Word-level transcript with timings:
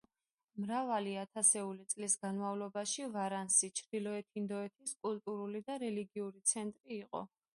მრავალი 0.61 1.11
ათასეული 1.23 1.83
წლის 1.93 2.15
განმავლობაში 2.23 3.05
ვარანასი 3.17 3.69
ჩრდილოეთ 3.81 4.41
ინდოეთის 4.41 4.97
კულტურული 5.05 5.61
და 5.71 5.77
რელიგიური 5.87 6.45
ცენტრი 6.55 6.99
იყო. 6.99 7.23